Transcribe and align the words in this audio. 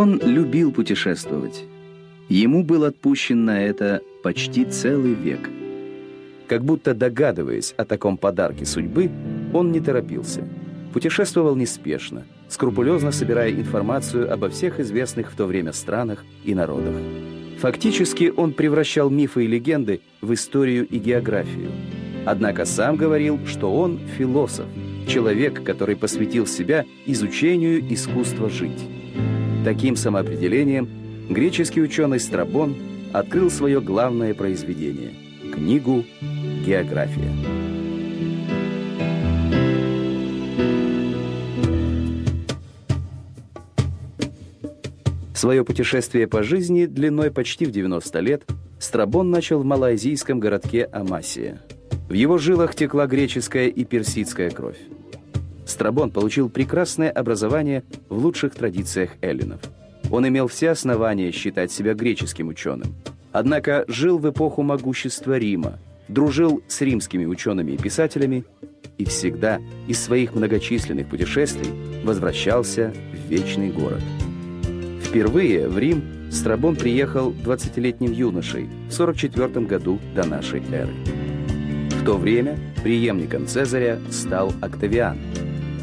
Он 0.00 0.18
любил 0.18 0.72
путешествовать. 0.72 1.62
Ему 2.30 2.64
был 2.64 2.84
отпущен 2.84 3.44
на 3.44 3.62
это 3.62 4.00
почти 4.22 4.64
целый 4.64 5.12
век. 5.12 5.50
Как 6.48 6.64
будто 6.64 6.94
догадываясь 6.94 7.74
о 7.76 7.84
таком 7.84 8.16
подарке 8.16 8.64
судьбы, 8.64 9.10
он 9.52 9.72
не 9.72 9.80
торопился. 9.80 10.48
Путешествовал 10.94 11.54
неспешно, 11.54 12.24
скрупулезно 12.48 13.12
собирая 13.12 13.52
информацию 13.52 14.32
обо 14.32 14.48
всех 14.48 14.80
известных 14.80 15.32
в 15.32 15.36
то 15.36 15.44
время 15.44 15.74
странах 15.74 16.24
и 16.46 16.54
народах. 16.54 16.94
Фактически 17.58 18.32
он 18.34 18.54
превращал 18.54 19.10
мифы 19.10 19.44
и 19.44 19.48
легенды 19.48 20.00
в 20.22 20.32
историю 20.32 20.86
и 20.88 20.96
географию. 20.96 21.72
Однако 22.24 22.64
сам 22.64 22.96
говорил, 22.96 23.38
что 23.44 23.70
он 23.70 24.00
философ, 24.16 24.64
человек, 25.06 25.62
который 25.62 25.94
посвятил 25.94 26.46
себя 26.46 26.86
изучению 27.04 27.84
искусства 27.92 28.48
жить. 28.48 28.80
Таким 29.64 29.94
самоопределением 29.94 30.88
греческий 31.28 31.82
ученый 31.82 32.18
Страбон 32.18 32.76
открыл 33.12 33.50
свое 33.50 33.82
главное 33.82 34.32
произведение– 34.32 35.12
книгу 35.52 36.04
«География». 36.66 37.30
Свое 45.34 45.62
путешествие 45.62 46.26
по 46.26 46.42
жизни 46.42 46.86
длиной 46.86 47.30
почти 47.30 47.66
в 47.66 47.70
90 47.70 48.20
лет 48.20 48.46
Страбон 48.78 49.30
начал 49.30 49.60
в 49.60 49.64
малайзийском 49.66 50.40
городке 50.40 50.84
Амасия. 50.84 51.60
В 52.08 52.14
его 52.14 52.38
жилах 52.38 52.74
текла 52.74 53.06
греческая 53.06 53.68
и 53.68 53.84
персидская 53.84 54.50
кровь. 54.50 54.78
Страбон 55.70 56.10
получил 56.10 56.48
прекрасное 56.48 57.10
образование 57.10 57.84
в 58.08 58.18
лучших 58.18 58.54
традициях 58.54 59.10
эллинов. 59.22 59.60
Он 60.10 60.26
имел 60.26 60.48
все 60.48 60.70
основания 60.70 61.30
считать 61.30 61.70
себя 61.70 61.94
греческим 61.94 62.48
ученым. 62.48 62.94
Однако 63.32 63.84
жил 63.86 64.18
в 64.18 64.28
эпоху 64.28 64.62
могущества 64.62 65.38
Рима, 65.38 65.78
дружил 66.08 66.62
с 66.68 66.80
римскими 66.80 67.24
учеными 67.24 67.72
и 67.72 67.78
писателями 67.78 68.44
и 68.98 69.04
всегда 69.04 69.60
из 69.86 70.00
своих 70.02 70.34
многочисленных 70.34 71.08
путешествий 71.08 71.70
возвращался 72.04 72.92
в 73.12 73.30
вечный 73.30 73.70
город– 73.70 74.02
Впервые 75.10 75.68
в 75.68 75.76
Рим 75.76 76.04
Страбон 76.30 76.76
приехал 76.76 77.32
20-летним 77.32 78.12
юношей 78.12 78.68
в 78.88 78.92
44 78.92 79.66
году 79.66 79.98
до 80.14 80.24
нашей 80.24 80.62
эры. 80.70 80.92
В 81.90 82.04
то 82.04 82.16
время 82.16 82.56
преемником 82.84 83.48
Цезаря 83.48 83.98
стал 84.12 84.52
Октавиан. 84.60 85.18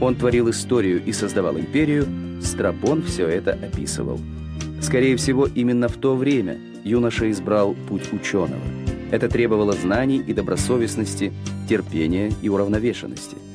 Он 0.00 0.14
творил 0.14 0.50
историю 0.50 1.02
и 1.04 1.12
создавал 1.12 1.58
империю, 1.58 2.06
Страбон 2.42 3.02
все 3.02 3.26
это 3.26 3.52
описывал. 3.52 4.18
Скорее 4.80 5.16
всего, 5.16 5.46
именно 5.46 5.88
в 5.88 5.96
то 5.96 6.16
время 6.16 6.58
юноша 6.84 7.30
избрал 7.30 7.74
путь 7.88 8.12
ученого. 8.12 8.62
Это 9.10 9.28
требовало 9.28 9.72
знаний 9.72 10.22
и 10.26 10.32
добросовестности, 10.32 11.32
терпения 11.68 12.32
и 12.42 12.48
уравновешенности– 12.48 13.36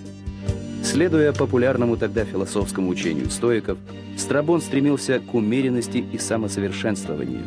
Следуя 0.86 1.34
популярному 1.34 1.98
тогда 1.98 2.26
философскому 2.26 2.90
учению 2.90 3.32
стоиков, 3.32 3.80
Страбон 4.18 4.62
стремился 4.62 5.20
к 5.20 5.34
умеренности 5.34 5.98
и 5.98 6.20
самосовершенствованию. 6.20 7.42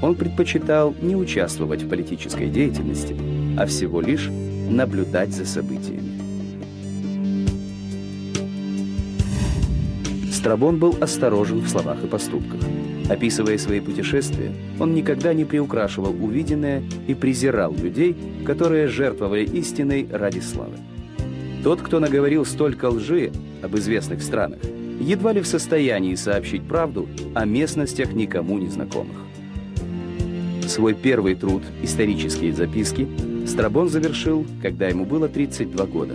Он 0.00 0.14
предпочитал 0.14 0.94
не 1.02 1.16
участвовать 1.16 1.82
в 1.82 1.88
политической 1.88 2.48
деятельности, 2.48 3.16
а 3.58 3.66
всего 3.66 4.00
лишь 4.00 4.28
наблюдать 4.70 5.30
за 5.30 5.46
событиями. 5.46 6.09
Страбон 10.40 10.78
был 10.78 10.96
осторожен 11.02 11.58
в 11.58 11.68
словах 11.68 12.02
и 12.02 12.06
поступках. 12.06 12.62
Описывая 13.10 13.58
свои 13.58 13.78
путешествия, 13.78 14.50
он 14.78 14.94
никогда 14.94 15.34
не 15.34 15.44
приукрашивал 15.44 16.16
увиденное 16.18 16.82
и 17.06 17.12
презирал 17.12 17.74
людей, 17.74 18.16
которые 18.46 18.88
жертвовали 18.88 19.44
истиной 19.44 20.08
ради 20.10 20.38
славы. 20.38 20.78
Тот, 21.62 21.82
кто 21.82 22.00
наговорил 22.00 22.46
столько 22.46 22.88
лжи 22.88 23.32
об 23.62 23.76
известных 23.76 24.22
странах, 24.22 24.60
едва 24.98 25.34
ли 25.34 25.42
в 25.42 25.46
состоянии 25.46 26.14
сообщить 26.14 26.62
правду 26.62 27.06
о 27.34 27.44
местностях 27.44 28.14
никому 28.14 28.56
не 28.56 28.70
знакомых. 28.70 29.18
Свой 30.66 30.94
первый 30.94 31.34
труд 31.34 31.62
«Исторические 31.82 32.54
записки» 32.54 33.06
Страбон 33.46 33.90
завершил, 33.90 34.46
когда 34.62 34.88
ему 34.88 35.04
было 35.04 35.28
32 35.28 35.84
года. 35.84 36.14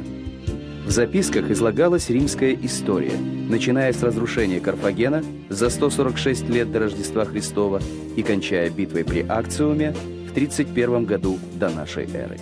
В 0.85 0.91
записках 0.91 1.49
излагалась 1.49 2.11
римская 2.11 2.55
история, 2.61 3.17
начиная 3.49 3.91
с 3.91 4.03
разрушения 4.03 4.59
Карфагена 4.59 5.23
за 5.49 5.71
146 5.71 6.47
лет 6.49 6.71
до 6.71 6.77
Рождества 6.77 7.25
Христова 7.25 7.81
и 8.15 8.21
кончая 8.21 8.69
битвой 8.69 9.03
при 9.03 9.25
Акциуме 9.27 9.95
в 10.29 10.33
31 10.33 11.05
году 11.05 11.39
до 11.55 11.69
нашей 11.69 12.05
эры. 12.13 12.37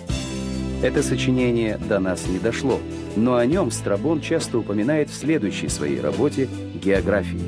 Это 0.82 1.02
сочинение 1.02 1.78
до 1.88 1.98
нас 1.98 2.26
не 2.26 2.38
дошло, 2.38 2.80
но 3.16 3.36
о 3.36 3.46
нем 3.46 3.70
Страбон 3.70 4.20
часто 4.20 4.58
упоминает 4.58 5.08
в 5.08 5.14
следующей 5.14 5.68
своей 5.68 6.02
работе 6.02 6.46
«Географии». 6.74 7.40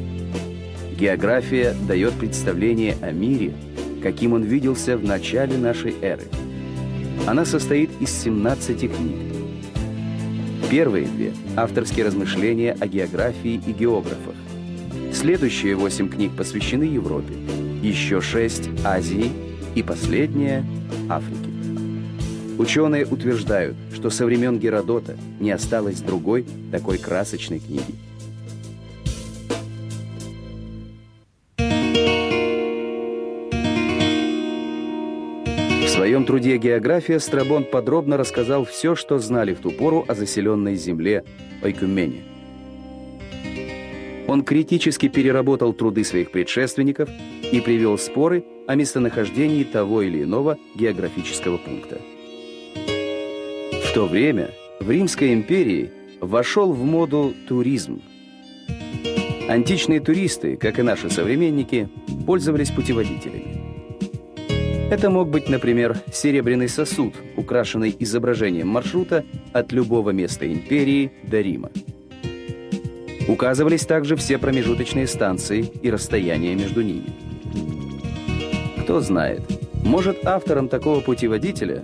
География 0.98 1.76
дает 1.86 2.14
представление 2.14 2.96
о 3.02 3.12
мире, 3.12 3.52
каким 4.02 4.32
он 4.32 4.44
виделся 4.44 4.96
в 4.96 5.04
начале 5.04 5.58
нашей 5.58 5.94
эры. 6.00 6.24
Она 7.26 7.44
состоит 7.44 7.90
из 8.00 8.10
17 8.22 8.80
книг. 8.80 9.25
Первые 10.68 11.06
две– 11.06 11.32
авторские 11.56 12.06
размышления 12.06 12.76
о 12.80 12.88
географии 12.88 13.62
и 13.64 13.72
географах. 13.72 14.34
Следующие 15.12 15.76
восемь 15.76 16.08
книг 16.08 16.32
посвящены 16.36 16.82
Европе, 16.82 17.34
еще 17.82 18.20
шесть– 18.20 18.68
Азии 18.84 19.30
и 19.76 19.84
последняя– 19.84 20.64
Африке. 21.08 21.50
Ученые 22.58 23.06
утверждают, 23.06 23.76
что 23.94 24.10
со 24.10 24.26
времен 24.26 24.58
Геродота 24.58 25.16
не 25.38 25.52
осталось 25.52 26.00
другой 26.00 26.44
такой 26.72 26.98
красочной 26.98 27.60
книги. 27.60 27.94
Труде 36.26 36.58
«География» 36.58 37.18
Страбон 37.20 37.64
подробно 37.64 38.16
рассказал 38.16 38.64
все, 38.64 38.94
что 38.94 39.18
знали 39.18 39.54
в 39.54 39.60
ту 39.60 39.70
пору 39.70 40.04
о 40.06 40.14
заселенной 40.14 40.74
земле 40.74 41.24
Ойкумене. 41.62 42.24
Он 44.28 44.42
критически 44.42 45.08
переработал 45.08 45.72
труды 45.72 46.04
своих 46.04 46.32
предшественников 46.32 47.08
и 47.50 47.60
привел 47.60 47.96
споры 47.96 48.44
о 48.66 48.74
местонахождении 48.74 49.64
того 49.64 50.02
или 50.02 50.24
иного 50.24 50.58
географического 50.74 51.56
пункта 51.56 51.98
то 53.96 54.04
время 54.04 54.50
в 54.78 54.90
Римской 54.90 55.32
империи 55.32 55.90
вошел 56.20 56.70
в 56.70 56.84
моду 56.84 57.32
туризм. 57.48 58.02
Античные 59.48 60.00
туристы, 60.00 60.58
как 60.58 60.78
и 60.78 60.82
наши 60.82 61.08
современники, 61.08 61.88
пользовались 62.26 62.70
путеводителями. 62.70 63.45
Это 64.88 65.10
мог 65.10 65.28
быть, 65.30 65.48
например, 65.48 65.98
серебряный 66.12 66.68
сосуд, 66.68 67.12
украшенный 67.36 67.94
изображением 67.98 68.68
маршрута 68.68 69.24
от 69.52 69.72
любого 69.72 70.10
места 70.10 70.46
империи 70.46 71.10
до 71.24 71.40
Рима. 71.40 71.70
Указывались 73.26 73.84
также 73.84 74.14
все 74.14 74.38
промежуточные 74.38 75.08
станции 75.08 75.68
и 75.82 75.90
расстояния 75.90 76.54
между 76.54 76.82
ними. 76.82 77.12
Кто 78.82 79.00
знает, 79.00 79.42
может 79.82 80.24
автором 80.24 80.68
такого 80.68 81.00
путеводителя 81.00 81.82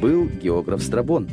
был 0.00 0.26
географ 0.26 0.84
Страбон. 0.84 1.28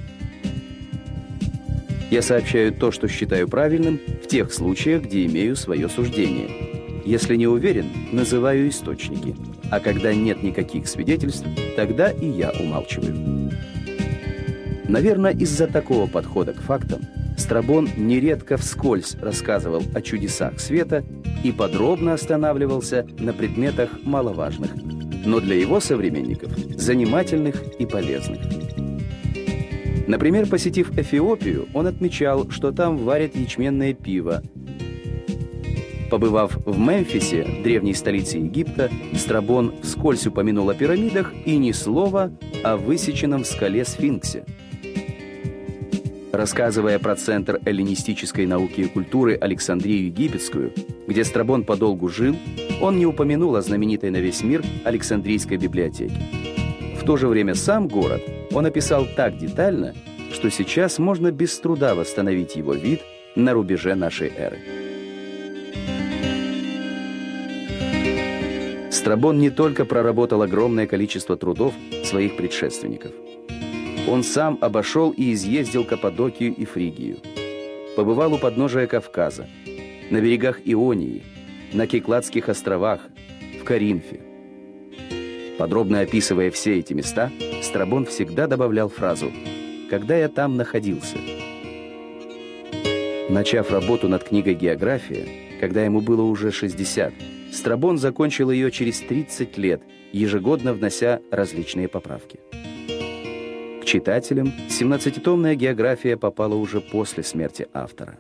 Я 2.10 2.24
сообщаю 2.24 2.74
то, 2.74 2.90
что 2.90 3.08
считаю 3.08 3.48
правильным, 3.48 4.00
в 4.24 4.28
тех 4.28 4.52
случаях, 4.52 5.04
где 5.04 5.28
имею 5.28 5.56
свое 5.56 5.90
суждение. 5.90 6.50
Если 7.06 7.36
не 7.36 7.46
уверен, 7.46 7.86
называю 8.12 8.70
источники. 8.70 9.36
А 9.72 9.80
когда 9.80 10.14
нет 10.14 10.44
никаких 10.44 10.88
свидетельств, 10.88 11.46
тогда 11.76 12.10
и 12.10 12.28
я 12.28 12.52
умалчиваю. 12.52 13.52
Наверное, 14.88 15.32
из-за 15.32 15.68
такого 15.68 16.08
подхода 16.08 16.54
к 16.54 16.62
фактам 16.62 17.02
Страбон 17.38 17.88
нередко 17.96 18.58
вскользь 18.58 19.16
рассказывал 19.22 19.84
о 19.94 20.02
чудесах 20.02 20.60
света 20.60 21.04
и 21.44 21.52
подробно 21.52 22.14
останавливался 22.14 23.06
на 23.20 23.32
предметах 23.32 23.92
маловажных, 24.04 24.72
но 25.24 25.40
для 25.40 25.56
его 25.56 25.80
современников 25.80 26.52
занимательных 26.76 27.62
и 27.80 27.86
полезных. 27.86 28.40
Например, 30.08 30.48
посетив 30.48 30.98
Эфиопию, 30.98 31.68
он 31.74 31.86
отмечал, 31.86 32.50
что 32.50 32.72
там 32.72 32.98
варят 32.98 33.36
ячменное 33.36 33.94
пиво. 33.94 34.42
Побывав 36.10 36.58
в 36.66 36.80
Мемфисе, 36.80 37.46
древней 37.64 37.94
столице 37.94 38.38
Египта, 38.38 38.90
Страбон 39.14 39.74
вскользь 39.84 40.26
упомянул 40.26 40.70
о 40.70 40.74
пирамидах 40.74 41.34
и 41.46 41.58
ни 41.58 41.74
слова 41.74 42.32
о 42.64 42.78
высеченном 42.78 43.44
в 43.44 43.48
скале 43.48 43.84
сфинксе. 43.84 44.46
Рассказывая 46.32 47.00
про 47.00 47.16
центр 47.16 47.60
эллинистической 47.66 48.46
науки 48.46 48.82
и 48.82 48.88
культуры 48.88 49.38
Александрию 49.40 50.06
Египетскую, 50.06 50.72
где 51.08 51.24
Страбон 51.24 51.64
подолгу 51.64 52.08
жил, 52.10 52.38
он 52.82 53.00
не 53.00 53.06
упомянул 53.06 53.56
о 53.56 53.62
знаменитой 53.62 54.10
на 54.10 54.18
весь 54.18 54.44
мир 54.44 54.64
Александрийской 54.86 55.58
библиотеке. 55.58 56.16
В 57.00 57.04
то 57.06 57.18
же 57.18 57.28
время 57.28 57.56
сам 57.56 57.88
город 57.88 58.22
он 58.52 58.66
описал 58.66 59.08
так 59.16 59.38
детально, 59.38 59.94
что 60.32 60.50
сейчас 60.52 61.00
можно 61.00 61.32
без 61.32 61.58
труда 61.60 61.96
восстановить 61.96 62.56
его 62.56 62.74
вид 62.74 63.02
на 63.36 63.54
рубеже 63.54 63.96
нашей 63.96 64.32
эры. 64.36 64.77
Страбон 69.08 69.40
не 69.40 69.50
только 69.50 69.86
проработал 69.86 70.42
огромное 70.42 70.86
количество 70.86 71.38
трудов 71.38 71.74
своих 72.04 72.36
предшественников. 72.36 73.14
Он 74.06 74.22
сам 74.22 74.58
обошел 74.60 75.12
и 75.12 75.32
изъездил 75.32 75.86
Каппадокию 75.86 76.54
и 76.54 76.66
Фригию. 76.66 77.20
Побывал 77.96 78.34
у 78.34 78.38
подножия 78.38 78.86
Кавказа, 78.86 79.48
на 80.10 80.20
берегах 80.20 80.60
Ионии, 80.66 81.24
на 81.72 81.88
Кикладских 81.88 82.50
островах, 82.50 83.00
в 83.62 83.64
Каринфе. 83.64 84.20
Подробно 85.58 86.02
описывая 86.02 86.52
все 86.52 86.78
эти 86.78 86.92
места, 86.92 87.32
Страбон 87.62 88.08
всегда 88.08 88.46
добавлял 88.46 88.90
фразу 88.90 89.32
«когда 89.90 90.18
я 90.18 90.28
там 90.28 90.58
находился». 90.58 91.16
Начав 93.30 93.72
работу 93.72 94.10
над 94.10 94.26
книгой 94.26 94.56
«География», 94.56 95.26
когда 95.62 95.86
ему 95.86 96.02
было 96.02 96.24
уже 96.24 96.52
60, 96.52 97.14
Страбон 97.58 97.98
закончил 97.98 98.52
ее 98.52 98.70
через 98.70 99.00
30 99.00 99.58
лет, 99.58 99.82
ежегодно 100.12 100.74
внося 100.74 101.22
различные 101.32 101.88
поправки. 101.88 102.40
К 103.82 103.86
читателям 103.86 104.54
17-томная 104.70 105.56
география 105.56 106.18
попала 106.18 106.54
уже 106.54 106.82
после 106.82 107.24
смерти 107.24 107.68
автора. 107.74 108.20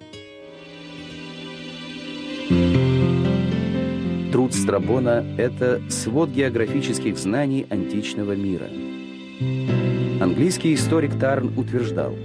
Труд 4.31 4.55
Страбона– 4.55 5.23
это 5.37 5.83
свод 5.87 6.31
географических 6.31 7.15
знаний 7.15 7.67
античного 7.69 8.31
мира. 8.31 8.67
Английский 10.19 10.73
историк 10.73 11.11
Тарн 11.19 11.55
утверждал, 11.59 12.15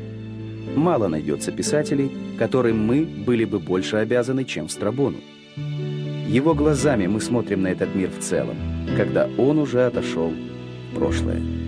мало 0.74 1.08
найдется 1.08 1.52
писателей, 1.52 2.10
которым 2.38 2.86
мы 2.86 3.04
были 3.04 3.44
бы 3.44 3.58
больше 3.58 3.96
обязаны, 3.96 4.46
чем 4.46 4.70
Страбону. 4.70 5.18
Его 6.32 6.54
глазами 6.54 7.06
мы 7.06 7.20
смотрим 7.20 7.60
на 7.60 7.68
этот 7.68 7.94
мир 7.94 8.08
в 8.08 8.22
целом, 8.22 8.56
когда 8.96 9.28
он 9.36 9.58
уже 9.58 9.84
отошел 9.84 10.32
в 10.90 10.96
прошлое. 10.96 11.61